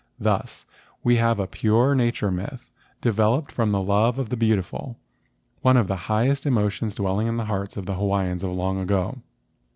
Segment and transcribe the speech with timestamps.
[0.17, 0.65] Thus
[1.03, 4.97] we have a pure nature myth developed from the love of the beautiful,
[5.61, 8.79] one of the highest emotions dwelling in the hearts of the Hawaiians of the long
[8.79, 9.19] ago.